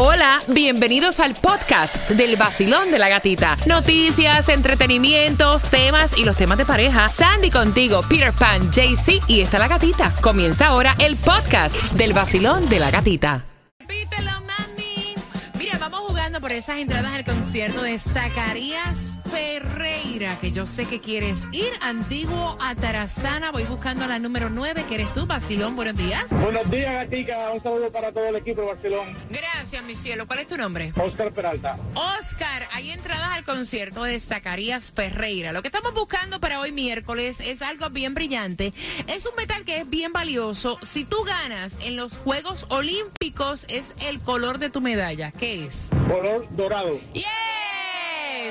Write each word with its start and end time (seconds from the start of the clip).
Hola, 0.00 0.40
bienvenidos 0.46 1.18
al 1.18 1.34
podcast 1.34 2.08
del 2.10 2.36
vacilón 2.36 2.92
de 2.92 3.00
la 3.00 3.08
gatita. 3.08 3.56
Noticias, 3.66 4.48
entretenimientos, 4.48 5.64
temas 5.64 6.16
y 6.16 6.24
los 6.24 6.36
temas 6.36 6.56
de 6.56 6.64
pareja. 6.64 7.08
Sandy 7.08 7.50
contigo, 7.50 8.02
Peter 8.08 8.32
Pan, 8.32 8.70
JC 8.70 9.20
y 9.26 9.40
está 9.40 9.58
la 9.58 9.66
gatita. 9.66 10.14
Comienza 10.20 10.68
ahora 10.68 10.94
el 11.00 11.16
podcast 11.16 11.74
del 11.94 12.12
vacilón 12.12 12.68
de 12.68 12.78
la 12.78 12.92
gatita. 12.92 13.44
Repítelo, 13.80 14.30
mami. 14.42 15.16
Mira, 15.58 15.78
vamos 15.78 15.98
jugando 16.06 16.40
por 16.40 16.52
esas 16.52 16.78
entradas 16.78 17.14
al 17.14 17.24
concierto 17.24 17.82
de 17.82 17.98
Zacarías 17.98 19.17
Ferreira, 19.30 20.38
que 20.40 20.52
yo 20.52 20.66
sé 20.66 20.86
que 20.86 21.00
quieres 21.00 21.36
ir. 21.52 21.70
Antiguo 21.80 22.56
a 22.60 22.74
Tarazana, 22.74 23.50
voy 23.50 23.64
buscando 23.64 24.06
la 24.06 24.18
número 24.18 24.50
9, 24.50 24.84
que 24.88 24.94
eres 24.96 25.12
tú, 25.14 25.26
Basilón. 25.26 25.76
Buenos 25.76 25.96
días. 25.96 26.24
Buenos 26.30 26.70
días, 26.70 26.92
Gatica. 26.92 27.50
Un 27.50 27.62
saludo 27.62 27.90
para 27.90 28.12
todo 28.12 28.26
el 28.26 28.36
equipo 28.36 28.60
de 28.62 28.66
Barcelona. 28.68 29.16
Gracias, 29.30 29.82
mi 29.84 29.94
cielo. 29.94 30.26
¿Cuál 30.26 30.40
es 30.40 30.46
tu 30.46 30.56
nombre? 30.56 30.92
Oscar 30.96 31.32
Peralta. 31.32 31.78
Oscar, 31.94 32.68
hay 32.72 32.90
entradas 32.90 33.28
al 33.32 33.44
concierto 33.44 34.04
de 34.04 34.18
Zacarías 34.20 34.92
Ferreira. 34.92 35.52
Lo 35.52 35.62
que 35.62 35.68
estamos 35.68 35.94
buscando 35.94 36.40
para 36.40 36.60
hoy 36.60 36.72
miércoles 36.72 37.38
es 37.40 37.62
algo 37.62 37.90
bien 37.90 38.14
brillante. 38.14 38.72
Es 39.06 39.26
un 39.26 39.34
metal 39.36 39.64
que 39.64 39.78
es 39.78 39.90
bien 39.90 40.12
valioso. 40.12 40.78
Si 40.82 41.04
tú 41.04 41.24
ganas 41.24 41.72
en 41.84 41.96
los 41.96 42.16
Juegos 42.16 42.66
Olímpicos, 42.68 43.64
es 43.68 43.84
el 44.00 44.20
color 44.20 44.58
de 44.58 44.70
tu 44.70 44.80
medalla. 44.80 45.32
¿Qué 45.32 45.64
es? 45.64 45.76
Color 46.08 46.46
dorado. 46.50 46.98
¡Yeah! 47.14 47.47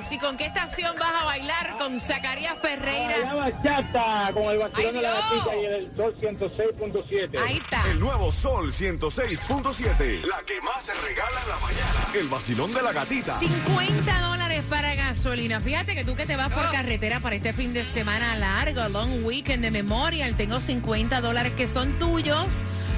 ¿Y 0.10 0.18
con 0.20 0.38
qué 0.38 0.46
estación 0.46 0.96
vas 0.98 1.22
a 1.22 1.26
bailar 1.26 1.78
con 1.78 2.00
Zacarías 2.00 2.56
Ferreira? 2.62 3.18
La 3.20 3.34
bachata 3.34 4.32
con 4.34 4.44
el 4.46 4.58
vacilón 4.58 4.94
de 4.96 5.02
la 5.02 5.14
gatita 5.14 5.56
y 5.56 5.66
el 5.66 5.96
Sol 5.96 6.16
106.7. 6.22 7.40
Ahí 7.40 7.58
está. 7.58 7.84
El 7.92 8.00
nuevo 8.00 8.32
Sol 8.32 8.72
106.7. 8.72 10.24
La 10.24 10.42
que 10.44 10.62
más 10.62 10.86
se 10.86 10.94
regala 10.94 11.42
en 11.44 11.50
la 11.50 11.60
mañana. 11.60 12.08
El 12.16 12.28
vacilón 12.28 12.74
de 12.74 12.82
la 12.82 12.94
gatita. 12.94 13.38
50 13.38 14.22
dólares 14.22 14.64
para 14.70 14.96
gasolina. 14.96 15.60
Fíjate 15.60 15.94
que 15.94 16.06
tú 16.06 16.16
que 16.16 16.26
te 16.26 16.38
vas 16.38 16.54
por 16.54 16.72
carretera 16.72 17.20
para 17.20 17.36
este 17.36 17.52
fin 17.52 17.74
de 17.74 17.84
semana 17.84 18.36
largo, 18.36 18.88
long 18.88 19.26
weekend 19.26 19.64
de 19.64 19.72
Memorial, 19.72 20.36
tengo 20.36 20.60
50 20.60 21.20
dólares 21.20 21.54
que 21.54 21.68
son 21.68 22.00
tuyos 22.00 22.48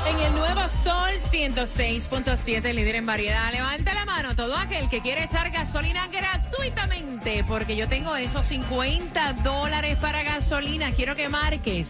En 0.07 0.19
el 0.19 0.33
nuevo 0.33 0.59
Sol 0.83 1.13
106.7, 1.31 2.73
líder 2.73 2.95
en 2.95 3.05
variedad. 3.05 3.49
Levanta 3.53 3.93
la 3.93 4.03
mano 4.03 4.35
todo 4.35 4.57
aquel 4.57 4.89
que 4.89 4.99
quiere 4.99 5.23
echar 5.23 5.51
gasolina 5.51 6.09
gratuitamente, 6.55 7.43
porque 7.47 7.75
yo 7.75 7.87
tengo 7.87 8.15
esos 8.15 8.47
50 8.47 9.33
dólares 9.43 9.99
para 9.99 10.23
gasolina. 10.23 10.91
Quiero 10.91 11.15
que 11.15 11.29
marques 11.29 11.87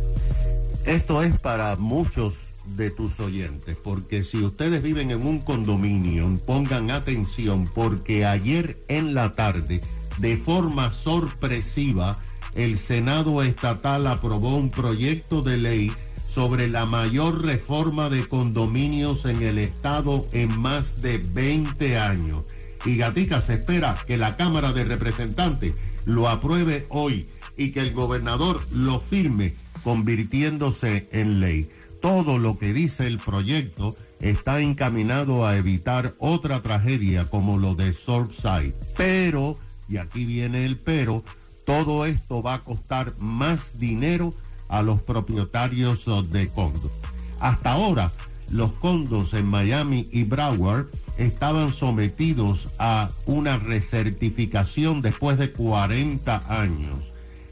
esto 0.85 1.23
es 1.23 1.39
para 1.39 1.75
muchos 1.75 2.51
de 2.65 2.89
tus 2.91 3.19
oyentes, 3.19 3.77
porque 3.83 4.23
si 4.23 4.37
ustedes 4.43 4.81
viven 4.81 5.11
en 5.11 5.25
un 5.25 5.39
condominio, 5.39 6.39
pongan 6.45 6.91
atención, 6.91 7.69
porque 7.73 8.25
ayer 8.25 8.77
en 8.87 9.13
la 9.13 9.35
tarde, 9.35 9.81
de 10.17 10.37
forma 10.37 10.89
sorpresiva, 10.89 12.19
el 12.55 12.77
Senado 12.77 13.43
estatal 13.43 14.07
aprobó 14.07 14.55
un 14.55 14.69
proyecto 14.69 15.41
de 15.41 15.57
ley 15.57 15.91
sobre 16.33 16.69
la 16.69 16.85
mayor 16.85 17.45
reforma 17.45 18.09
de 18.09 18.27
condominios 18.27 19.25
en 19.25 19.41
el 19.43 19.57
estado 19.57 20.25
en 20.31 20.57
más 20.57 21.01
de 21.01 21.17
20 21.17 21.97
años. 21.97 22.43
Y 22.85 22.97
Gatica 22.97 23.41
se 23.41 23.55
espera 23.55 23.97
que 24.07 24.17
la 24.17 24.37
Cámara 24.37 24.71
de 24.73 24.85
Representantes 24.85 25.73
lo 26.05 26.29
apruebe 26.29 26.85
hoy 26.89 27.27
y 27.57 27.71
que 27.71 27.81
el 27.81 27.93
gobernador 27.93 28.61
lo 28.71 28.99
firme 28.99 29.53
convirtiéndose 29.83 31.07
en 31.11 31.39
ley. 31.39 31.69
Todo 32.01 32.39
lo 32.39 32.57
que 32.57 32.73
dice 32.73 33.07
el 33.07 33.19
proyecto 33.19 33.95
está 34.19 34.61
encaminado 34.61 35.45
a 35.45 35.57
evitar 35.57 36.15
otra 36.17 36.61
tragedia 36.61 37.25
como 37.25 37.57
lo 37.57 37.75
de 37.75 37.93
Surfside. 37.93 38.73
Pero, 38.97 39.57
y 39.89 39.97
aquí 39.97 40.25
viene 40.25 40.65
el 40.65 40.77
pero, 40.77 41.23
todo 41.71 42.05
esto 42.05 42.43
va 42.43 42.55
a 42.55 42.63
costar 42.65 43.13
más 43.17 43.79
dinero 43.79 44.33
a 44.67 44.81
los 44.81 45.01
propietarios 45.01 46.05
de 46.29 46.49
condos. 46.49 46.91
Hasta 47.39 47.71
ahora, 47.71 48.11
los 48.49 48.73
condos 48.73 49.33
en 49.33 49.45
Miami 49.45 50.09
y 50.11 50.25
Broward 50.25 50.87
estaban 51.17 51.73
sometidos 51.73 52.67
a 52.77 53.07
una 53.25 53.57
recertificación 53.57 55.01
después 55.01 55.37
de 55.37 55.53
40 55.53 56.43
años. 56.49 57.05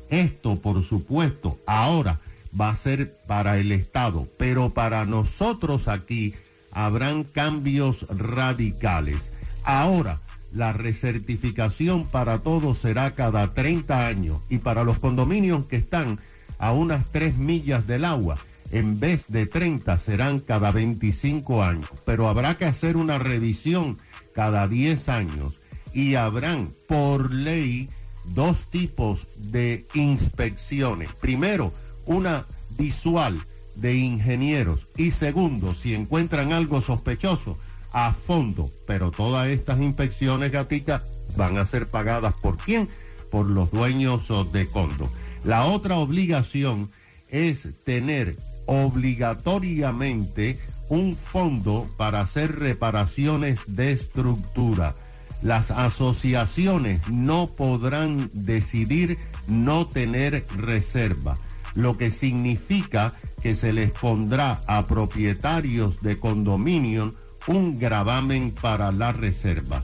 Esto, 0.10 0.58
por 0.58 0.84
supuesto, 0.84 1.58
ahora 1.66 2.20
va 2.60 2.72
a 2.72 2.76
ser 2.76 3.16
para 3.26 3.58
el 3.58 3.72
Estado, 3.72 4.28
pero 4.38 4.72
para 4.72 5.06
nosotros 5.06 5.88
aquí 5.88 6.34
habrán 6.74 7.24
cambios 7.24 8.06
radicales. 8.10 9.32
Ahora, 9.64 10.20
la 10.52 10.74
recertificación 10.74 12.06
para 12.06 12.40
todos 12.40 12.80
será 12.80 13.16
cada 13.16 13.54
30 13.54 14.08
años 14.08 14.42
y 14.50 14.60
para 14.60 14.84
los 14.84 15.00
condominios 15.00 15.66
que 15.66 15.78
están 15.78 16.20
a 16.58 16.72
unas 16.72 17.06
3 17.12 17.38
millas 17.38 17.88
del 17.88 18.06
agua. 18.06 18.38
En 18.72 19.00
vez 19.00 19.26
de 19.28 19.48
30 19.48 19.98
serán 19.98 20.40
cada 20.40 20.72
25 20.72 21.64
años, 21.64 21.90
pero 22.06 22.28
habrá 22.28 22.58
que 22.58 22.66
hacer 22.66 22.98
una 22.98 23.18
revisión 23.18 23.98
cada 24.34 24.68
10 24.68 25.10
años 25.10 25.56
y 25.94 26.16
habrán 26.16 26.70
por 26.88 27.32
ley 27.34 27.90
dos 28.26 28.66
tipos 28.70 29.28
de 29.38 29.88
inspecciones. 29.96 31.12
Primero, 31.14 31.74
una 32.06 32.46
visual 32.78 33.40
de 33.76 33.96
ingenieros 33.96 34.88
y 34.98 35.12
segundo, 35.12 35.74
si 35.74 35.96
encuentran 35.96 36.54
algo 36.54 36.82
sospechoso, 36.82 37.58
a 37.92 38.14
fondo. 38.14 38.72
Pero 38.88 39.12
todas 39.12 39.48
estas 39.48 39.80
inspecciones, 39.80 40.52
gatica, 40.52 41.04
van 41.36 41.58
a 41.58 41.66
ser 41.66 41.88
pagadas 41.88 42.34
por 42.34 42.58
quién? 42.58 42.90
Por 43.32 43.50
los 43.50 43.72
dueños 43.72 44.28
de 44.52 44.68
condo. 44.68 45.10
La 45.44 45.66
otra 45.66 45.96
obligación 45.98 46.90
es 47.30 47.68
tener 47.84 48.36
obligatoriamente 48.66 50.60
un 50.90 51.16
fondo 51.16 51.88
para 51.98 52.22
hacer 52.22 52.60
reparaciones 52.60 53.60
de 53.68 53.92
estructura. 53.92 54.96
Las 55.42 55.72
asociaciones 55.72 57.08
no 57.08 57.48
podrán 57.48 58.30
decidir 58.34 59.18
no 59.48 59.88
tener 59.88 60.46
reserva, 60.58 61.38
lo 61.76 61.98
que 61.98 62.12
significa 62.12 63.14
que 63.42 63.56
se 63.56 63.72
les 63.72 63.92
pondrá 63.92 64.60
a 64.68 64.88
propietarios 64.88 66.02
de 66.02 66.20
condominio 66.20 67.14
un 67.50 67.80
gravamen 67.80 68.52
para 68.52 68.92
la 68.92 69.12
reserva. 69.12 69.84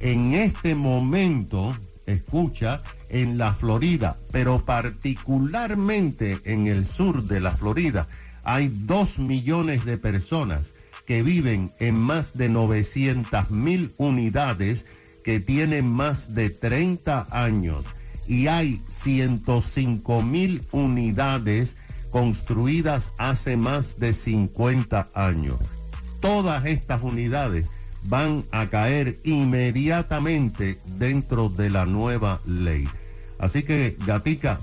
En 0.00 0.34
este 0.34 0.74
momento, 0.74 1.74
escucha, 2.04 2.82
en 3.08 3.38
la 3.38 3.54
Florida, 3.54 4.18
pero 4.32 4.66
particularmente 4.66 6.40
en 6.44 6.66
el 6.66 6.86
sur 6.86 7.24
de 7.24 7.40
la 7.40 7.52
Florida, 7.52 8.06
hay 8.44 8.68
dos 8.68 9.18
millones 9.18 9.86
de 9.86 9.96
personas 9.96 10.60
que 11.06 11.22
viven 11.22 11.72
en 11.80 11.94
más 11.94 12.34
de 12.34 12.50
900 12.50 13.50
mil 13.50 13.94
unidades 13.96 14.84
que 15.24 15.40
tienen 15.40 15.88
más 15.88 16.34
de 16.34 16.50
30 16.50 17.28
años 17.30 17.84
y 18.28 18.48
hay 18.48 18.82
105 18.88 20.20
mil 20.20 20.66
unidades 20.70 21.76
construidas 22.10 23.10
hace 23.16 23.56
más 23.56 23.98
de 23.98 24.12
50 24.12 25.08
años. 25.14 25.75
Todas 26.20 26.64
estas 26.66 27.02
unidades 27.02 27.66
van 28.04 28.44
a 28.50 28.68
caer 28.68 29.18
inmediatamente 29.24 30.78
dentro 30.84 31.48
de 31.48 31.70
la 31.70 31.86
nueva 31.86 32.40
ley. 32.46 32.88
Así 33.38 33.62
que, 33.62 33.96
gatica, 34.06 34.58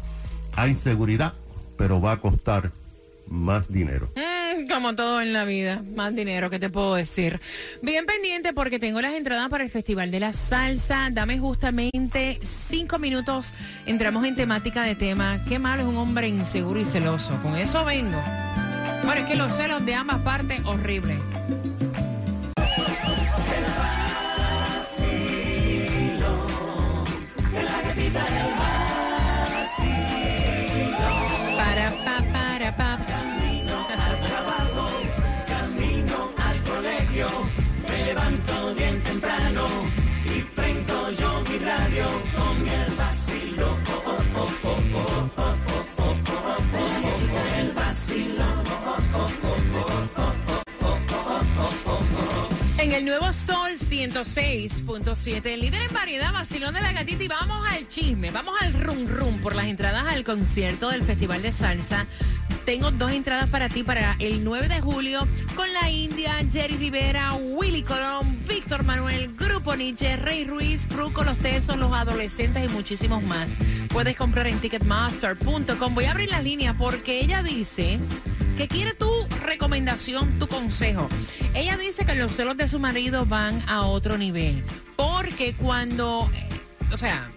hay 0.55 0.73
seguridad, 0.73 1.33
pero 1.77 2.01
va 2.01 2.13
a 2.13 2.19
costar 2.19 2.71
más 3.27 3.71
dinero. 3.71 4.09
Mm, 4.15 4.67
como 4.67 4.95
todo 4.95 5.21
en 5.21 5.33
la 5.33 5.45
vida, 5.45 5.81
más 5.95 6.15
dinero, 6.15 6.49
¿qué 6.49 6.59
te 6.59 6.69
puedo 6.69 6.95
decir? 6.95 7.39
Bien 7.81 8.05
pendiente 8.05 8.53
porque 8.53 8.79
tengo 8.79 9.01
las 9.01 9.13
entradas 9.13 9.49
para 9.49 9.63
el 9.63 9.69
Festival 9.69 10.11
de 10.11 10.19
la 10.19 10.33
Salsa. 10.33 11.09
Dame 11.11 11.39
justamente 11.39 12.39
cinco 12.41 12.99
minutos. 12.99 13.53
Entramos 13.85 14.25
en 14.25 14.35
temática 14.35 14.83
de 14.83 14.95
tema. 14.95 15.43
Qué 15.47 15.59
malo 15.59 15.83
es 15.83 15.89
un 15.89 15.97
hombre 15.97 16.27
inseguro 16.27 16.79
y 16.79 16.85
celoso. 16.85 17.39
Con 17.41 17.55
eso 17.55 17.83
vengo. 17.85 18.21
Bueno, 19.05 19.21
es 19.21 19.27
que 19.27 19.35
los 19.35 19.53
celos 19.55 19.85
de 19.85 19.95
ambas 19.95 20.21
partes, 20.21 20.61
horrible. 20.65 21.17
106.7, 54.23 55.45
el 55.47 55.59
líder 55.59 55.81
en 55.81 55.93
variedad, 55.93 56.31
vacilón 56.31 56.73
de 56.73 56.81
la 56.81 56.93
gatita. 56.93 57.23
Y 57.23 57.27
vamos 57.27 57.67
al 57.67 57.87
chisme, 57.89 58.31
vamos 58.31 58.55
al 58.61 58.73
rum 58.73 59.05
rum 59.05 59.39
por 59.39 59.53
las 59.53 59.65
entradas 59.65 60.05
al 60.07 60.23
concierto 60.23 60.89
del 60.89 61.03
Festival 61.03 61.41
de 61.41 61.51
Salsa. 61.51 62.07
Tengo 62.65 62.91
dos 62.91 63.11
entradas 63.11 63.49
para 63.49 63.67
ti 63.67 63.83
para 63.83 64.15
el 64.19 64.45
9 64.45 64.69
de 64.69 64.79
julio 64.79 65.27
con 65.55 65.71
la 65.73 65.89
India, 65.89 66.35
Jerry 66.51 66.77
Rivera, 66.77 67.33
Willy 67.33 67.83
Colón, 67.83 68.39
Víctor 68.47 68.83
Manuel, 68.83 69.35
Grupo 69.35 69.75
Nietzsche, 69.75 70.15
Rey 70.15 70.45
Ruiz, 70.45 70.87
Fruco, 70.87 71.25
Los 71.25 71.37
Tesos, 71.39 71.77
Los 71.77 71.91
Adolescentes 71.91 72.63
y 72.63 72.69
muchísimos 72.69 73.21
más. 73.23 73.49
Puedes 73.89 74.15
comprar 74.15 74.47
en 74.47 74.57
ticketmaster.com. 74.59 75.93
Voy 75.93 76.05
a 76.05 76.11
abrir 76.11 76.29
la 76.29 76.41
línea 76.41 76.73
porque 76.73 77.19
ella 77.19 77.43
dice 77.43 77.99
que 78.57 78.69
quiere 78.69 78.93
tu 78.93 79.22
recomendación, 79.43 80.39
tu 80.39 80.47
consejo. 80.47 81.07
Ella 81.53 81.77
dice 81.77 82.05
que 82.05 82.15
los 82.15 82.35
celos 82.35 82.57
de 82.57 82.67
su 82.67 82.79
marido 82.79 83.25
van 83.25 83.61
a 83.67 83.83
otro 83.83 84.17
nivel. 84.17 84.63
Porque 84.95 85.53
cuando, 85.53 86.29
eh, 86.33 86.47
o 86.91 86.97
sea, 86.97 87.29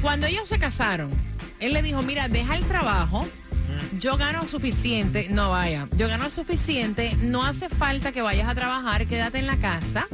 cuando 0.00 0.26
ellos 0.26 0.48
se 0.48 0.58
casaron, 0.58 1.10
él 1.60 1.72
le 1.72 1.82
dijo, 1.82 2.02
mira, 2.02 2.28
deja 2.28 2.56
el 2.56 2.64
trabajo. 2.64 3.26
Yo 3.98 4.16
gano 4.16 4.46
suficiente, 4.46 5.28
no 5.30 5.50
vaya, 5.50 5.88
yo 5.96 6.06
gano 6.06 6.30
suficiente, 6.30 7.16
no 7.20 7.44
hace 7.44 7.68
falta 7.68 8.12
que 8.12 8.22
vayas 8.22 8.48
a 8.48 8.54
trabajar, 8.54 9.06
quédate 9.06 9.38
en 9.38 9.46
la 9.46 9.56
casa 9.56 10.06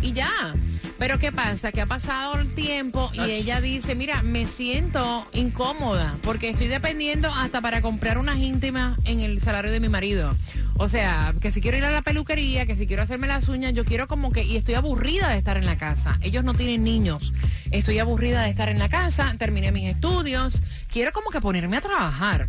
y 0.00 0.12
ya. 0.12 0.54
Pero 0.98 1.18
¿qué 1.18 1.30
pasa? 1.30 1.72
Que 1.72 1.82
ha 1.82 1.86
pasado 1.86 2.38
el 2.40 2.54
tiempo 2.54 3.10
y 3.12 3.30
ella 3.30 3.60
dice, 3.60 3.94
mira, 3.94 4.22
me 4.22 4.46
siento 4.46 5.26
incómoda 5.32 6.16
porque 6.22 6.50
estoy 6.50 6.68
dependiendo 6.68 7.28
hasta 7.28 7.60
para 7.60 7.82
comprar 7.82 8.18
unas 8.18 8.38
íntimas 8.38 8.98
en 9.04 9.20
el 9.20 9.40
salario 9.42 9.70
de 9.70 9.80
mi 9.80 9.88
marido. 9.88 10.34
O 10.78 10.88
sea, 10.88 11.34
que 11.40 11.50
si 11.50 11.60
quiero 11.60 11.76
ir 11.76 11.84
a 11.84 11.90
la 11.90 12.02
peluquería, 12.02 12.66
que 12.66 12.76
si 12.76 12.86
quiero 12.86 13.02
hacerme 13.02 13.26
las 13.26 13.48
uñas, 13.48 13.74
yo 13.74 13.84
quiero 13.84 14.08
como 14.08 14.32
que, 14.32 14.42
y 14.42 14.56
estoy 14.56 14.74
aburrida 14.74 15.28
de 15.28 15.38
estar 15.38 15.56
en 15.56 15.66
la 15.66 15.76
casa. 15.76 16.18
Ellos 16.22 16.44
no 16.44 16.54
tienen 16.54 16.84
niños. 16.84 17.32
Estoy 17.70 17.98
aburrida 17.98 18.42
de 18.42 18.50
estar 18.50 18.68
en 18.68 18.78
la 18.78 18.88
casa, 18.88 19.34
terminé 19.38 19.72
mis 19.72 19.88
estudios, 19.88 20.62
quiero 20.90 21.12
como 21.12 21.30
que 21.30 21.40
ponerme 21.40 21.76
a 21.76 21.80
trabajar. 21.82 22.46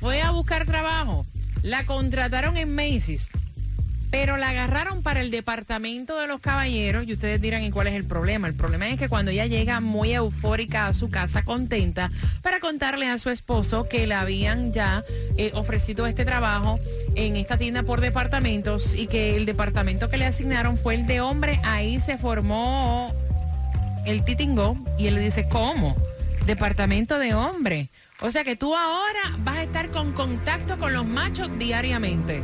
Voy 0.00 0.18
a 0.18 0.30
buscar 0.30 0.66
trabajo. 0.66 1.26
La 1.62 1.84
contrataron 1.84 2.56
en 2.56 2.74
Macy's. 2.74 3.28
Pero 4.10 4.38
la 4.38 4.50
agarraron 4.50 5.02
para 5.02 5.20
el 5.20 5.30
departamento 5.30 6.18
de 6.18 6.26
los 6.26 6.40
caballeros 6.40 7.06
y 7.06 7.12
ustedes 7.12 7.40
dirán, 7.40 7.62
¿y 7.62 7.70
cuál 7.70 7.88
es 7.88 7.94
el 7.94 8.04
problema? 8.04 8.48
El 8.48 8.54
problema 8.54 8.88
es 8.88 8.98
que 8.98 9.08
cuando 9.08 9.30
ella 9.30 9.46
llega 9.46 9.80
muy 9.80 10.14
eufórica 10.14 10.86
a 10.86 10.94
su 10.94 11.10
casa, 11.10 11.42
contenta, 11.42 12.10
para 12.42 12.58
contarle 12.58 13.08
a 13.08 13.18
su 13.18 13.28
esposo 13.28 13.86
que 13.86 14.06
le 14.06 14.14
habían 14.14 14.72
ya 14.72 15.04
eh, 15.36 15.50
ofrecido 15.54 16.06
este 16.06 16.24
trabajo 16.24 16.80
en 17.16 17.36
esta 17.36 17.58
tienda 17.58 17.82
por 17.82 18.00
departamentos 18.00 18.94
y 18.94 19.06
que 19.06 19.36
el 19.36 19.44
departamento 19.44 20.08
que 20.08 20.16
le 20.16 20.24
asignaron 20.24 20.78
fue 20.78 20.94
el 20.94 21.06
de 21.06 21.20
hombre, 21.20 21.60
ahí 21.64 22.00
se 22.00 22.16
formó 22.16 23.12
el 24.06 24.24
titingo 24.24 24.78
y 24.98 25.08
él 25.08 25.16
le 25.16 25.20
dice, 25.20 25.46
¿cómo? 25.48 25.96
Departamento 26.46 27.18
de 27.18 27.34
hombre. 27.34 27.90
O 28.20 28.30
sea 28.30 28.42
que 28.42 28.56
tú 28.56 28.74
ahora 28.74 29.20
vas 29.40 29.58
a 29.58 29.62
estar 29.62 29.90
con 29.90 30.12
contacto 30.12 30.78
con 30.78 30.94
los 30.94 31.06
machos 31.06 31.50
diariamente. 31.58 32.42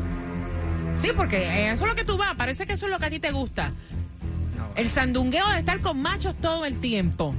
Sí, 0.99 1.09
porque 1.15 1.71
eso 1.73 1.83
es 1.85 1.89
lo 1.91 1.95
que 1.95 2.05
tú 2.05 2.17
vas. 2.17 2.35
Parece 2.37 2.67
que 2.67 2.75
eso 2.75 2.87
es 2.87 2.93
lo 2.93 2.99
que 2.99 3.07
a 3.07 3.11
ti 3.11 3.19
te 3.21 3.31
gusta. 3.31 3.73
El 4.77 4.89
sandungueo 4.91 5.49
de 5.51 5.59
estar 5.61 5.81
con 5.81 6.01
machos 6.01 6.35
todo 6.41 6.65
el 6.65 6.81
tiempo. 6.81 7.35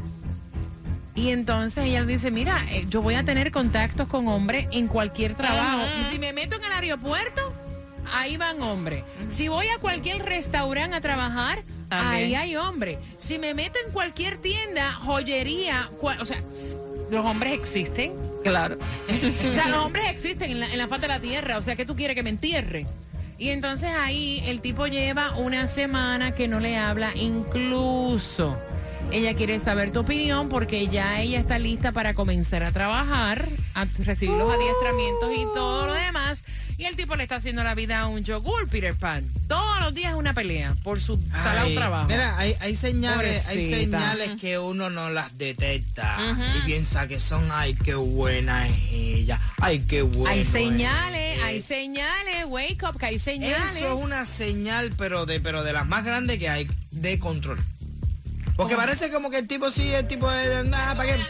Y 1.16 1.30
entonces 1.32 1.86
ella 1.86 2.04
dice, 2.04 2.30
mira, 2.32 2.60
eh, 2.70 2.86
yo 2.90 3.02
voy 3.02 3.16
a 3.16 3.24
tener 3.24 3.52
contactos 3.52 4.08
con 4.08 4.28
hombres 4.28 4.68
en 4.72 4.88
cualquier 4.88 5.34
trabajo. 5.36 5.84
Y 6.02 6.14
si 6.14 6.20
me 6.20 6.34
meto 6.34 6.56
en 6.58 6.64
el 6.66 6.72
aeropuerto, 6.74 7.54
ahí 8.14 8.36
van 8.38 8.62
hombres. 8.62 9.04
Si 9.32 9.48
voy 9.48 9.68
a 9.70 9.78
cualquier 9.80 10.24
restaurante 10.24 10.96
a 10.98 11.02
trabajar, 11.02 11.64
ahí 11.90 12.36
hay 12.36 12.56
hombres. 12.58 12.98
Si 13.18 13.40
me 13.40 13.54
meto 13.54 13.80
en 13.86 13.94
cualquier 13.94 14.38
tienda, 14.38 14.92
joyería, 14.92 15.90
cua- 16.02 16.20
o 16.20 16.26
sea, 16.26 16.42
los 17.10 17.26
hombres 17.26 17.54
existen. 17.54 18.12
Claro. 18.44 18.78
O 19.50 19.54
sea, 19.54 19.70
los 19.70 19.78
hombres 19.86 20.06
existen 20.10 20.52
en 20.52 20.60
la, 20.60 20.68
en 20.72 20.78
la 20.78 20.88
faz 20.88 21.00
de 21.02 21.08
la 21.08 21.20
tierra. 21.22 21.58
O 21.58 21.62
sea, 21.64 21.76
¿qué 21.78 21.86
tú 21.86 21.96
quieres 21.96 22.16
que 22.16 22.24
me 22.24 22.30
entierre? 22.30 22.86
Y 23.38 23.50
entonces 23.50 23.90
ahí 23.90 24.42
el 24.46 24.62
tipo 24.62 24.88
lleva 24.88 25.32
una 25.38 25.68
semana 25.68 26.32
que 26.32 26.48
no 26.48 26.60
le 26.60 26.78
habla, 26.78 27.12
incluso. 27.16 28.58
Ella 29.12 29.36
quiere 29.36 29.60
saber 29.60 29.92
tu 29.92 30.00
opinión 30.00 30.50
porque 30.50 30.88
ya 30.88 31.22
ella 31.22 31.40
está 31.40 31.60
lista 31.60 31.92
para 31.92 32.14
comenzar 32.16 32.64
a 32.64 32.72
trabajar, 32.72 33.48
a 33.76 33.86
recibir 34.00 34.36
los 34.36 34.52
adiestramientos 34.52 35.32
y 35.36 35.44
todo 35.54 35.86
lo 35.86 35.94
demás. 35.94 36.42
Y 36.78 36.86
el 36.86 36.96
tipo 36.98 37.16
le 37.16 37.24
está 37.24 37.36
haciendo 37.36 37.64
la 37.64 37.74
vida 37.76 38.00
a 38.02 38.08
un 38.08 38.24
yogur, 38.24 38.68
Peter 38.68 38.94
Pan. 38.96 39.30
Todos 39.48 39.80
los 39.82 39.94
días 39.94 40.12
es 40.12 40.18
una 40.18 40.34
pelea 40.34 40.76
por 40.84 41.00
su 41.00 41.18
talado 41.20 41.68
Ay, 41.68 41.76
trabajo. 41.76 42.08
Mira, 42.10 42.38
hay, 42.38 42.56
hay 42.60 42.76
señales, 42.76 43.48
hay 43.48 43.70
señales 43.70 44.42
que 44.42 44.58
uno 44.60 44.90
no 44.90 45.10
las 45.10 45.38
detecta 45.38 46.18
y 46.58 46.66
piensa 46.66 47.08
que 47.08 47.20
son, 47.20 47.46
ay, 47.52 47.76
qué 47.76 47.96
buena 47.96 48.68
es 48.68 48.76
ella, 48.92 49.40
Ay, 49.62 49.80
qué 49.88 50.02
bueno. 50.02 50.30
hay 50.30 50.44
señales, 50.44 51.25
hay 51.46 51.62
señales, 51.62 52.46
wake 52.48 52.84
up, 52.84 52.98
que 53.00 53.06
hay 53.06 53.20
señales. 53.20 53.76
Eso 53.78 53.98
es 53.98 54.04
una 54.04 54.26
señal, 54.26 54.94
pero 54.98 55.26
de, 55.26 55.40
pero 55.40 55.64
de 55.64 55.74
las 55.74 55.86
más 55.86 56.04
grandes 56.06 56.38
que 56.40 56.50
hay 56.50 56.68
de 56.92 57.20
control. 57.20 57.60
Porque 58.56 58.74
¿Cómo? 58.76 58.86
parece 58.86 59.12
como 59.12 59.30
que 59.30 59.38
el 59.38 59.48
tipo 59.48 59.70
sí, 59.70 59.92
el 59.94 60.08
tipo 60.08 60.30
de 60.30 60.64
nada, 60.64 60.96
¿para 60.96 61.16
qué? 61.18 61.24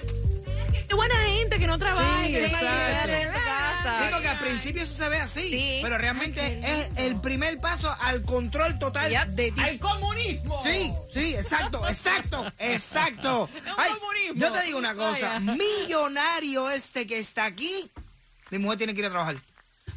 Qué 0.88 0.94
buena 0.94 1.16
gente 1.16 1.58
que 1.58 1.66
no 1.66 1.80
trabaja. 1.80 2.24
Sí, 2.26 2.32
que 2.34 2.46
exacto. 2.46 2.68
a 2.68 3.08
la 3.08 3.34
casa. 3.34 3.98
Sí, 3.98 4.04
porque 4.12 4.28
al 4.28 4.38
principio 4.40 4.84
eso 4.84 4.94
se 4.94 5.10
ve 5.10 5.18
así, 5.18 5.50
Sí. 5.50 5.80
pero 5.82 5.98
realmente 5.98 6.60
es 6.64 6.90
el 6.98 7.20
primer 7.22 7.60
paso 7.60 7.94
al 8.00 8.22
control 8.22 8.78
total 8.78 9.10
Yep. 9.10 9.28
de 9.30 9.52
ti. 9.52 9.62
¡Al 9.62 9.80
comunismo! 9.80 10.62
Sí, 10.64 10.94
sí, 11.12 11.34
exacto, 11.36 11.88
exacto, 11.90 12.46
exacto. 12.60 13.50
Ay, 13.78 13.92
comunismo. 14.00 14.36
yo 14.36 14.52
te 14.52 14.62
digo 14.68 14.78
una 14.78 14.94
cosa, 14.94 15.40
Vaya. 15.40 15.40
millonario 15.40 16.70
este 16.70 17.08
que 17.08 17.18
está 17.18 17.46
aquí, 17.46 17.90
mi 18.52 18.60
mujer 18.60 18.78
tiene 18.78 18.94
que 18.94 19.00
ir 19.00 19.06
a 19.08 19.10
trabajar. 19.10 19.38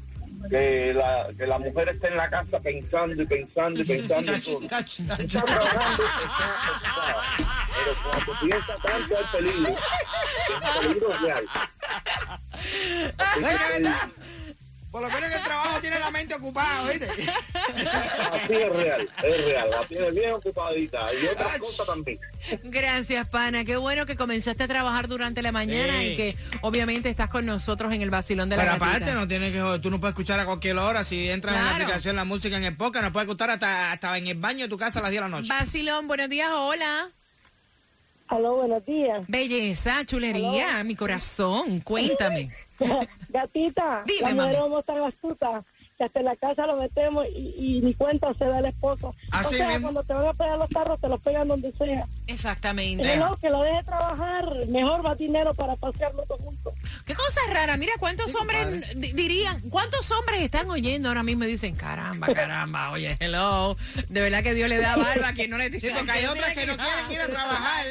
que 0.50 0.94
la, 0.94 1.28
que 1.36 1.46
la 1.46 1.58
mujer 1.58 1.88
esté 1.88 2.08
en 2.08 2.16
la 2.16 2.30
casa 2.30 2.60
pensando 2.60 3.22
y 3.22 3.26
pensando 3.26 3.80
y 3.80 3.84
pensando. 3.84 4.32
Está 4.32 4.84
trabajando, 5.44 6.04
pero 7.76 7.96
cuando 8.02 8.40
piensa 8.40 8.76
tanto 8.82 9.16
hay 9.16 9.24
peligro, 9.32 9.74
es 9.74 10.80
peligro 10.80 11.12
real. 11.20 11.44
Así 13.18 13.40
¿Sabes 13.42 13.60
qué 13.76 13.82
que-? 13.82 14.17
Por 14.98 15.08
lo 15.08 15.14
menos 15.14 15.30
en 15.30 15.38
el 15.38 15.44
trabajo 15.44 15.80
tiene 15.80 15.98
la 16.00 16.10
mente 16.10 16.34
ocupada, 16.34 16.82
¿oíste? 16.82 17.06
Así 17.08 18.52
es 18.52 18.68
real, 18.72 19.08
es 19.22 19.44
real, 19.44 19.70
la 19.70 19.80
tiene 19.86 20.10
bien 20.10 20.32
ocupadita 20.32 21.14
y 21.14 21.26
otras 21.26 21.58
cosas 21.58 21.86
también. 21.86 22.18
Gracias, 22.64 23.28
pana. 23.28 23.64
Qué 23.64 23.76
bueno 23.76 24.06
que 24.06 24.16
comenzaste 24.16 24.64
a 24.64 24.68
trabajar 24.68 25.06
durante 25.06 25.40
la 25.42 25.52
mañana 25.52 26.00
Sí. 26.00 26.06
y 26.08 26.16
que 26.16 26.36
obviamente 26.62 27.08
estás 27.10 27.30
con 27.30 27.46
nosotros 27.46 27.92
en 27.92 28.02
el 28.02 28.10
Basilón 28.10 28.48
de 28.48 28.56
la 28.56 28.62
Pero 28.62 28.72
Gatita. 28.74 28.88
aparte, 28.96 29.12
no 29.14 29.28
tienes 29.28 29.52
que, 29.52 29.78
tú 29.80 29.90
no 29.90 30.00
puedes 30.00 30.14
escuchar 30.14 30.40
a 30.40 30.46
cualquier 30.46 30.76
hora. 30.78 31.04
Si 31.04 31.30
entras 31.30 31.56
en 31.56 31.64
la 31.64 31.70
aplicación, 31.76 32.16
la 32.16 32.24
música 32.24 32.56
en 32.56 32.64
el 32.64 32.76
podcast, 32.76 33.04
no 33.04 33.12
puedes 33.12 33.28
escuchar 33.28 33.50
hasta, 33.50 33.92
hasta 33.92 34.18
en 34.18 34.26
el 34.26 34.36
baño 34.38 34.64
de 34.64 34.68
tu 34.68 34.76
casa 34.78 34.98
a 34.98 35.02
las 35.02 35.10
10 35.12 35.22
de 35.22 35.30
la 35.30 35.36
noche. 35.36 35.48
Basilón, 35.48 36.08
buenos 36.08 36.28
días, 36.28 36.50
hola. 36.52 37.08
Aló, 38.28 38.56
buenos 38.56 38.84
días. 38.84 39.22
Belleza, 39.28 40.04
chulería, 40.04 40.82
mi 40.84 40.96
corazón, 40.96 41.80
cuéntame. 41.80 42.50
Gatita, 43.28 44.02
Dime, 44.06 44.34
mami. 44.34 44.54
somos 44.54 44.84
tan 44.84 45.02
astuta 45.02 45.62
que 45.96 46.04
hasta 46.04 46.20
en 46.20 46.26
la 46.26 46.36
casa 46.36 46.66
lo 46.66 46.76
metemos 46.76 47.26
y, 47.34 47.54
y 47.58 47.80
ni 47.82 47.92
cuenta 47.92 48.32
se 48.34 48.44
da 48.44 48.60
el 48.60 48.66
esposo. 48.66 49.14
Así 49.32 49.56
o 49.56 49.58
sea, 49.58 49.80
cuando 49.80 50.02
te 50.04 50.14
van 50.14 50.26
a 50.26 50.32
pegar 50.32 50.56
los 50.58 50.68
carros, 50.68 51.00
te 51.00 51.08
los 51.08 51.20
pegan 51.20 51.48
donde 51.48 51.72
sea. 51.72 52.06
Exactamente. 52.28 53.16
No, 53.16 53.36
que 53.36 53.50
lo 53.50 53.62
deje 53.62 53.82
trabajar, 53.82 54.66
mejor 54.68 55.04
va 55.04 55.14
dinero 55.16 55.54
para 55.54 55.74
pasear 55.74 56.14
los 56.14 56.28
Qué 57.06 57.14
cosa 57.14 57.40
rara. 57.50 57.76
Mira, 57.76 57.92
¿cuántos 57.98 58.34
hombres 58.34 58.68
di- 58.94 59.12
dirían, 59.12 59.60
cuántos 59.70 60.10
hombres 60.10 60.42
están 60.42 60.68
oyendo 60.68 61.08
ahora 61.08 61.22
mismo 61.22 61.44
y 61.44 61.48
dicen, 61.48 61.74
caramba, 61.74 62.26
caramba, 62.34 62.90
oye, 62.90 63.16
hello. 63.20 63.76
De 64.08 64.20
verdad 64.20 64.42
que 64.42 64.54
Dios 64.54 64.68
le 64.68 64.78
da 64.78 64.96
barba 64.96 65.28
a 65.28 65.32
quien 65.32 65.50
no 65.50 65.56
le 65.58 65.66
Sí, 65.66 65.70
dice. 65.70 65.90
porque 65.92 66.10
hay 66.12 66.26
otras 66.26 66.54
que 66.54 66.66
no 66.66 66.76
quieren 66.76 67.10
ir 67.12 67.20
a 67.20 67.26
trabajar. 67.28 67.86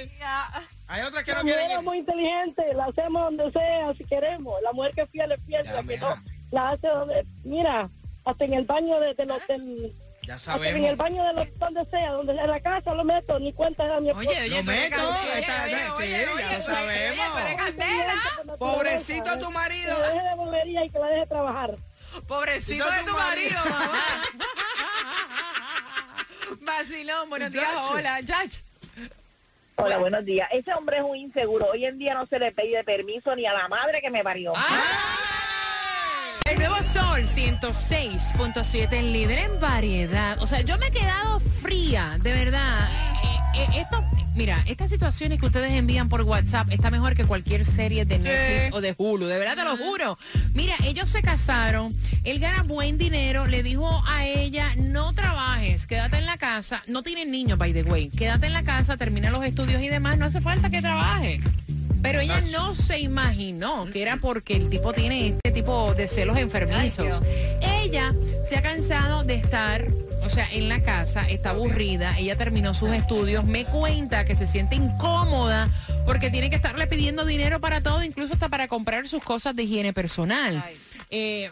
Hay 0.90 1.02
otras 1.02 1.24
que 1.24 1.32
no 1.32 1.38
La 1.40 1.44
quieren 1.44 1.64
mujer 1.64 1.72
ir. 1.72 1.78
es 1.80 1.84
muy 1.84 1.98
inteligente, 1.98 2.64
la 2.76 2.86
hacemos 2.86 3.22
donde 3.24 3.52
sea 3.52 3.94
si 3.98 4.04
queremos. 4.06 4.54
La 4.64 4.72
mujer 4.72 4.92
que 4.94 5.02
es 5.02 5.10
fiel 5.10 5.32
es 5.32 5.44
fiel, 5.46 5.66
Ya, 5.66 5.74
la 5.74 5.84
que 5.84 5.98
no, 5.98 6.16
la 6.52 6.70
hace 6.70 6.88
donde, 6.88 7.26
mira, 7.44 7.90
hasta 8.26 8.46
en 8.46 8.54
el 8.54 8.66
baño 8.66 9.00
de, 9.00 9.14
del 9.16 9.94
Ya 10.28 10.36
Hasta 10.36 10.56
en 10.58 10.64
el 10.66 10.74
sabemos. 10.74 10.98
baño 10.98 11.24
de 11.24 11.34
los, 11.34 11.58
donde 11.58 11.86
sea, 11.86 12.12
donde 12.12 12.34
sea, 12.34 12.44
en 12.44 12.50
la 12.50 12.60
casa 12.60 12.94
lo 12.94 13.04
meto, 13.06 13.40
ni 13.40 13.54
cuenta 13.54 13.86
da 13.88 14.00
mi 14.02 14.10
esposo. 14.10 14.30
Oye, 14.30 14.40
oye, 14.42 14.50
Lo 14.50 14.64
meto, 14.64 14.96
candela, 14.98 15.40
está- 15.40 15.64
oye, 15.64 15.78
sí, 15.78 16.14
oye, 16.14 16.26
ya 16.26 16.32
oye, 16.34 16.58
lo 16.58 16.64
sabemos. 16.66 17.26
candela. 17.58 18.14
Pobrecito 18.60 19.40
tu 19.40 19.52
marido. 19.52 19.96
Que 19.96 20.02
la 20.02 20.08
deje 20.10 20.24
de 20.28 20.36
bobería 20.36 20.84
y 20.86 20.90
que 20.90 21.00
la 21.00 21.08
deje 21.08 21.26
trabajar. 21.28 21.76
Pobrecito 22.28 22.92
de 22.92 23.00
tu 23.00 23.06
tu 23.06 23.12
marido, 23.14 23.56
marido. 23.60 23.80
mamá. 23.80 24.22
Vacilón, 26.62 27.30
buenos 27.30 27.52
días, 27.52 27.70
hola, 27.90 28.20
Chach. 28.26 28.54
Hola, 29.76 29.98
buenos 30.00 30.26
días. 30.26 30.50
Ese 30.52 30.74
hombre 30.74 30.98
es 30.98 31.04
un 31.04 31.16
inseguro. 31.16 31.68
Hoy 31.68 31.86
en 31.86 32.00
día 32.00 32.14
no 32.16 32.26
se 32.26 32.40
le 32.40 32.52
pide 32.52 32.84
permiso 32.84 33.36
ni 33.36 33.46
a 33.46 33.54
la 33.54 33.68
madre 33.68 34.02
que 34.02 34.10
me 34.10 34.24
parió. 34.24 34.52
Nuevo 34.54 34.68
Sol 36.94 37.26
106.7, 37.26 38.94
el 38.94 39.12
líder 39.12 39.40
en 39.40 39.60
variedad. 39.60 40.38
O 40.42 40.48
sea, 40.48 40.62
yo 40.62 40.78
me 40.78 40.88
he 40.88 40.92
quedado 40.92 41.40
fría, 41.40 42.18
de 42.22 42.32
verdad. 42.32 42.90
Eh, 43.24 43.60
eh, 43.62 43.68
esto, 43.82 44.04
mira, 44.36 44.64
estas 44.68 44.90
situaciones 44.90 45.40
que 45.40 45.48
ustedes 45.48 45.72
envían 45.72 46.08
por 46.08 46.22
WhatsApp 46.22 46.72
está 46.72 46.90
mejor 46.90 47.16
que 47.16 47.26
cualquier 47.26 47.66
serie 47.66 48.06
de 48.06 48.20
Netflix 48.20 48.74
o 48.74 48.82
de 48.82 48.96
Hulu, 48.98 49.26
de 49.26 49.38
verdad 49.38 49.56
te 49.56 49.64
lo 49.64 49.78
juro. 49.78 50.18
Mira, 50.54 50.76
ellos 50.86 51.10
se 51.10 51.22
casaron, 51.22 51.96
él 52.24 52.40
gana 52.40 52.64
buen 52.64 52.98
dinero, 52.98 53.48
le 53.48 53.64
dijo 53.64 54.04
a 54.08 54.26
ella, 54.26 54.76
no 54.78 55.14
trabajes, 55.14 55.88
quédate 55.88 56.18
en 56.18 56.26
la 56.26 56.38
casa. 56.38 56.84
No 56.88 57.04
tienen 57.04 57.32
niños, 57.32 57.58
by 57.58 57.74
the 57.74 57.84
way. 57.84 58.10
Quédate 58.10 58.48
en 58.48 58.54
la 58.54 58.64
casa, 58.64 58.98
termina 58.98 59.30
los 59.30 59.44
estudios 59.44 59.82
y 59.82 59.90
demás, 59.90 60.18
no 60.18 60.26
hace 60.26 60.42
falta 60.42 60.70
que 60.70 60.80
trabaje. 60.80 61.42
Pero 62.08 62.22
ella 62.22 62.40
no 62.40 62.74
se 62.74 63.02
imaginó 63.02 63.86
que 63.92 64.02
era 64.02 64.16
porque 64.16 64.56
el 64.56 64.70
tipo 64.70 64.94
tiene 64.94 65.28
este 65.28 65.52
tipo 65.52 65.94
de 65.94 66.08
celos 66.08 66.38
enfermizos. 66.38 67.22
Ella 67.62 68.14
se 68.48 68.56
ha 68.56 68.62
cansado 68.62 69.26
de 69.26 69.36
estar, 69.36 69.86
o 70.24 70.30
sea, 70.30 70.50
en 70.50 70.70
la 70.70 70.82
casa, 70.82 71.28
está 71.28 71.50
aburrida, 71.50 72.18
ella 72.18 72.38
terminó 72.38 72.74
sus 72.74 72.92
estudios, 72.92 73.44
me 73.44 73.66
cuenta 73.66 74.24
que 74.24 74.38
se 74.38 74.48
siente 74.48 74.76
incómoda 74.76 75.68
porque 76.06 76.32
tiene 76.32 76.50
que 76.50 76.56
estarle 76.56 76.88
pidiendo 76.88 77.26
dinero 77.26 77.60
para 77.60 77.82
todo, 77.82 78.02
incluso 78.02 78.36
hasta 78.36 78.48
para 78.48 78.70
comprar 78.70 79.10
sus 79.10 79.22
cosas 79.22 79.54
de 79.54 79.64
higiene 79.64 79.92
personal. 79.92 80.64
Eh, 81.12 81.52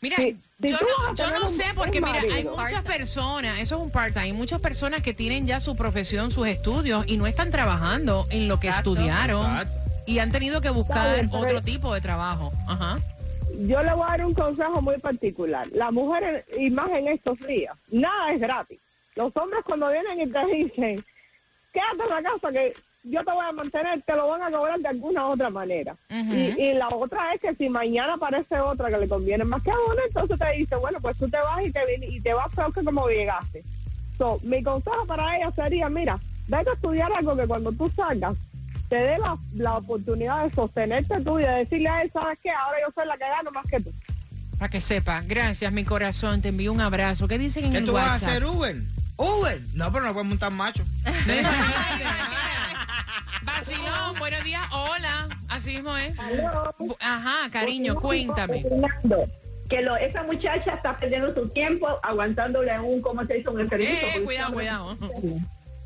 Mira, 0.00 0.16
Sí, 0.16 0.34
yo, 0.58 0.70
no, 0.78 1.14
yo 1.14 1.30
no 1.30 1.42
un- 1.46 1.48
sé, 1.50 1.64
porque 1.74 2.00
mira, 2.00 2.20
hay 2.20 2.44
muchas 2.44 2.82
personas, 2.82 3.58
eso 3.60 3.76
es 3.76 3.82
un 3.82 3.90
part-time, 3.90 4.24
hay 4.26 4.32
muchas 4.32 4.60
personas 4.60 5.02
que 5.02 5.12
tienen 5.14 5.46
ya 5.46 5.60
su 5.60 5.76
profesión, 5.76 6.30
sus 6.30 6.46
estudios 6.48 7.04
y 7.06 7.16
no 7.16 7.26
están 7.26 7.50
trabajando 7.50 8.26
en 8.30 8.48
lo 8.48 8.58
que 8.58 8.68
Exacto. 8.68 8.92
estudiaron 8.94 9.44
Exacto. 9.44 9.74
y 10.06 10.18
han 10.18 10.32
tenido 10.32 10.60
que 10.60 10.70
buscar 10.70 11.14
bien, 11.14 11.28
otro 11.32 11.62
tipo 11.62 11.92
de 11.92 12.00
trabajo. 12.00 12.52
Ajá. 12.66 12.98
Yo 13.58 13.82
le 13.82 13.92
voy 13.94 14.04
a 14.06 14.10
dar 14.10 14.26
un 14.26 14.34
consejo 14.34 14.82
muy 14.82 14.98
particular. 14.98 15.66
Las 15.72 15.92
mujeres, 15.92 16.44
y 16.58 16.70
más 16.70 16.90
en 16.90 17.08
estos 17.08 17.38
días, 17.40 17.76
nada 17.90 18.32
es 18.32 18.40
gratis. 18.40 18.78
Los 19.14 19.34
hombres 19.36 19.62
cuando 19.64 19.88
vienen 19.90 20.20
y 20.20 20.30
te 20.30 20.46
dicen, 20.46 21.04
quédate 21.72 22.02
en 22.02 22.08
la 22.10 22.30
casa 22.30 22.52
que 22.52 22.74
yo 23.08 23.24
te 23.24 23.32
voy 23.32 23.44
a 23.46 23.52
mantener, 23.52 24.02
te 24.02 24.14
lo 24.16 24.28
van 24.28 24.42
a 24.42 24.50
cobrar 24.50 24.78
de 24.80 24.88
alguna 24.88 25.26
otra 25.28 25.50
manera. 25.50 25.94
Y, 26.10 26.60
y 26.60 26.74
la 26.74 26.88
otra 26.88 27.32
es 27.34 27.40
que 27.40 27.54
si 27.54 27.68
mañana 27.68 28.14
aparece 28.14 28.58
otra 28.60 28.90
que 28.90 28.98
le 28.98 29.08
conviene 29.08 29.44
más 29.44 29.62
que 29.62 29.70
a 29.70 29.74
uno, 29.74 30.00
entonces 30.06 30.38
te 30.38 30.52
dice, 30.58 30.76
bueno, 30.76 30.98
pues 31.00 31.16
tú 31.18 31.28
te 31.28 31.38
vas 31.38 31.64
y 31.64 31.70
te, 31.72 31.80
y 32.08 32.20
te 32.20 32.34
vas 32.34 32.50
peor 32.54 32.72
que 32.72 32.82
como 32.84 33.08
llegaste. 33.08 33.62
So, 34.18 34.40
mi 34.42 34.62
consejo 34.62 35.04
para 35.06 35.36
ella 35.36 35.50
sería, 35.52 35.88
mira, 35.88 36.18
vete 36.48 36.70
a 36.70 36.72
estudiar 36.74 37.12
algo 37.12 37.36
que 37.36 37.46
cuando 37.46 37.70
tú 37.72 37.90
salgas 37.94 38.36
te 38.88 38.96
dé 38.96 39.18
la, 39.18 39.36
la 39.54 39.76
oportunidad 39.78 40.44
de 40.44 40.54
sostenerte 40.54 41.20
tú 41.22 41.40
y 41.40 41.42
de 41.42 41.50
decirle 41.50 41.88
a 41.88 42.02
él, 42.02 42.10
¿sabes 42.12 42.38
qué? 42.42 42.50
Ahora 42.50 42.78
yo 42.86 42.92
soy 42.94 43.06
la 43.06 43.16
que 43.16 43.24
gano 43.24 43.50
más 43.50 43.66
que 43.66 43.80
tú. 43.80 43.92
Para 44.58 44.70
que 44.70 44.80
sepa. 44.80 45.22
Gracias, 45.26 45.70
mi 45.72 45.84
corazón. 45.84 46.40
Te 46.40 46.48
envío 46.48 46.72
un 46.72 46.80
abrazo. 46.80 47.26
¿Qué 47.28 47.36
dicen 47.36 47.64
en 47.66 47.72
¿Qué 47.72 47.78
el 47.78 47.84
tú 47.84 47.92
vas 47.92 48.06
a 48.06 48.12
WhatsApp? 48.12 48.28
hacer, 48.28 48.44
Uber? 48.46 48.76
Uber. 49.16 49.60
No, 49.74 49.92
pero 49.92 50.04
no 50.04 50.12
puedes 50.12 50.28
montar 50.28 50.52
macho. 50.52 50.84
Vacilón, 53.58 54.18
buenos 54.18 54.44
días. 54.44 54.62
Hola. 54.70 55.28
Así 55.48 55.76
mismo 55.76 55.96
es. 55.96 56.14
Bu- 56.78 56.96
Ajá, 57.00 57.48
cariño, 57.50 57.94
cuéntame. 57.96 58.62
Que 59.70 59.80
lo, 59.82 59.96
esa 59.96 60.22
muchacha 60.24 60.74
está 60.74 60.94
perdiendo 60.96 61.34
su 61.34 61.48
tiempo 61.48 61.88
aguantándole 62.02 62.78
un, 62.80 63.00
¿cómo 63.00 63.24
se 63.26 63.34
dice? 63.34 63.48
Un 63.48 63.60
enfermito. 63.62 63.90
Eh, 63.92 64.22
cuidado, 64.24 64.52
cuidado. 64.52 64.96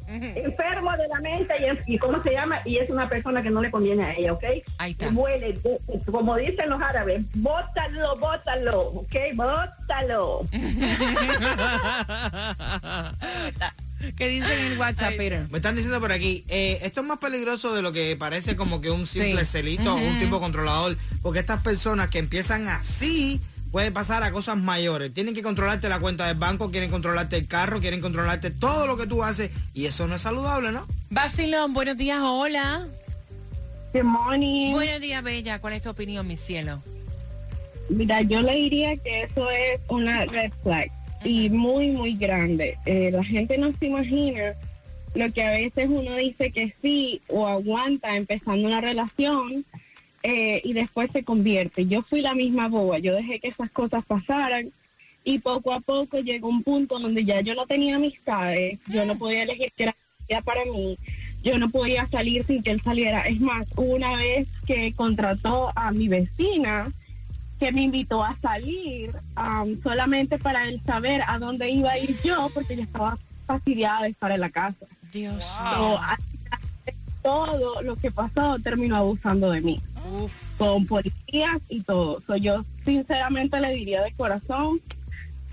Enfermo 0.09 0.91
de 0.97 1.07
la 1.07 1.21
mente 1.21 1.55
y, 1.87 1.95
y 1.95 1.99
¿cómo 1.99 2.21
se 2.23 2.33
llama? 2.33 2.61
Y 2.65 2.79
es 2.79 2.91
una 2.91 3.09
persona 3.09 3.41
que 3.43 3.51
no 3.51 3.63
le 3.63 3.71
conviene 3.71 4.03
a 4.05 4.15
ella, 4.15 4.33
¿ok? 4.33 4.45
Ahí 4.79 4.91
está. 4.91 5.09
Huele, 5.09 5.53
de- 5.53 5.81
como 6.11 6.35
dicen 6.37 6.69
los 6.69 6.83
árabes, 6.83 7.23
bótalo, 7.35 8.17
bótalo, 8.17 8.81
¿ok? 8.89 9.15
Bótalo. 9.35 10.41
¿Qué 14.17 14.29
dicen 14.29 14.51
en 14.73 14.79
WhatsApp, 14.79 15.17
Peter? 15.17 15.47
Me 15.51 15.59
están 15.59 15.75
diciendo 15.77 16.01
por 16.01 16.11
aquí, 16.13 16.45
eh, 16.49 16.79
esto 16.83 17.01
es 17.03 17.07
más 17.07 17.19
peligroso 17.19 17.75
de 17.75 17.83
lo 17.83 17.93
que 17.93 18.17
parece 18.17 18.57
como 18.57 18.81
que 18.81 18.91
un 18.91 19.07
simple 19.07 19.45
Sí. 19.45 19.53
celito 19.53 19.95
o 19.95 19.97
un 19.99 20.19
tipo 20.19 20.41
controlador, 20.41 20.97
porque 21.23 21.41
estas 21.41 21.63
personas 21.63 22.09
que 22.09 22.19
empiezan 22.19 22.67
así 22.69 23.41
puede 23.71 23.93
pasar 23.93 24.23
a 24.23 24.33
cosas 24.33 24.57
mayores. 24.57 25.13
Tienen 25.13 25.35
que 25.35 25.43
controlarte 25.43 25.89
la 25.89 26.01
cuenta 26.01 26.27
del 26.27 26.37
banco, 26.39 26.71
quieren 26.71 26.91
controlarte 26.91 27.37
el 27.37 27.47
carro, 27.47 27.81
quieren 27.81 28.01
controlarte 28.01 28.51
todo 28.51 28.87
lo 28.87 28.97
que 28.97 29.07
tú 29.07 29.23
haces 29.23 29.51
y 29.75 29.85
eso 29.87 30.07
no 30.07 30.15
es 30.17 30.23
saludable, 30.23 30.73
¿no? 30.73 30.87
Vacilón, 31.11 31.75
buenos 31.75 31.97
días. 31.97 32.21
Hola. 32.23 32.89
Good 33.93 34.05
morning. 34.05 34.73
Buenos 34.73 35.01
días, 35.01 35.23
Bella. 35.23 35.59
¿Cuál 35.61 35.75
es 35.75 35.83
tu 35.83 35.91
opinión, 35.91 36.27
mi 36.27 36.37
cielo? 36.37 36.83
Mira, 37.91 38.23
yo 38.23 38.41
le 38.41 38.55
diría 38.55 38.97
que 38.97 39.23
eso 39.25 39.51
es 39.51 39.81
una 39.89 40.25
red 40.27 40.51
flag 40.63 40.91
y 41.25 41.51
muy, 41.51 41.89
muy 41.89 42.15
grande. 42.15 42.79
Eh, 42.87 43.11
la 43.13 43.25
gente 43.25 43.59
no 43.59 43.73
se 43.79 43.87
imagina 43.87 44.55
lo 45.15 45.33
que 45.33 45.43
a 45.43 45.53
veces 45.53 45.89
uno 45.89 46.17
dice 46.17 46.51
que 46.51 46.73
sí 46.81 47.21
o 47.29 47.47
aguanta 47.47 48.17
empezando 48.17 48.67
una 48.67 48.81
relación 48.81 49.65
eh, 50.23 50.61
y 50.65 50.73
después 50.73 51.11
se 51.13 51.25
convierte. 51.25 51.87
Yo 51.87 52.03
fui 52.03 52.21
la 52.21 52.35
misma 52.35 52.69
boba, 52.69 52.99
yo 52.99 53.15
dejé 53.15 53.41
que 53.41 53.49
esas 53.49 53.71
cosas 53.71 54.05
pasaran 54.07 54.71
y 55.25 55.39
poco 55.39 55.73
a 55.73 55.81
poco 55.81 56.19
llegó 56.19 56.49
un 56.49 56.63
punto 56.63 56.99
donde 56.99 57.25
ya 57.25 57.41
yo 57.41 57.55
no 57.55 57.67
tenía 57.67 57.97
amistades, 57.97 58.79
yo 58.87 59.05
no 59.05 59.19
podía 59.19 59.43
elegir 59.43 59.73
qué 59.77 59.93
era 60.29 60.43
para 60.43 60.65
mí, 60.65 60.97
yo 61.43 61.59
no 61.59 61.69
podía 61.71 62.07
salir 62.09 62.45
sin 62.47 62.63
que 62.63 62.71
él 62.71 62.81
saliera. 62.81 63.23
Es 63.23 63.41
más, 63.41 63.67
una 63.77 64.17
vez 64.17 64.49
que 64.67 64.93
contrató 64.95 65.73
a 65.75 65.91
mi 65.91 66.09
vecina 66.09 66.93
que 67.61 67.71
me 67.71 67.83
invitó 67.83 68.25
a 68.25 68.35
salir 68.41 69.13
am, 69.37 69.81
solamente 69.83 70.39
para 70.39 70.67
él 70.67 70.81
saber 70.85 71.23
a 71.27 71.39
dónde 71.39 71.71
iba 71.71 71.93
a 71.93 71.99
ir 71.99 72.19
yo 72.23 72.51
porque 72.55 72.75
yo 72.75 72.83
estaba 72.83 73.19
fastidiada 73.47 74.03
de 74.03 74.09
estar 74.09 74.33
en 74.33 74.41
la 74.41 74.51
casa. 74.51 74.87
Dios 75.13 75.45
So, 75.45 76.01
todo 77.23 77.83
lo 77.83 77.97
que 77.97 78.11
pasó 78.11 78.57
terminó 78.65 78.97
abusando 78.97 79.51
de 79.51 79.61
mí. 79.61 79.81
Uf. 80.11 80.57
con 80.57 80.87
policías 80.87 81.59
y 81.69 81.83
todo. 81.83 82.23
So, 82.27 82.35
yo 82.37 82.65
sinceramente 82.85 83.61
le 83.61 83.75
diría 83.75 84.03
de 84.03 84.13
corazón, 84.13 84.81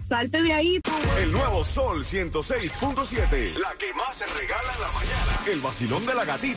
salte 0.08 0.42
de 0.42 0.54
ahí. 0.54 0.80
El 1.20 1.32
nuevo 1.32 1.64
Sol 1.64 2.04
106.7. 2.04 3.58
La 3.58 3.76
que 3.78 3.94
más 3.94 4.16
se 4.16 4.26
regala 4.26 4.74
en 4.74 4.82
la 4.82 4.92
mañana. 4.94 5.40
El 5.52 5.60
vacilón 5.60 6.06
de 6.06 6.16
la 6.16 6.24
gatita. 6.24 6.46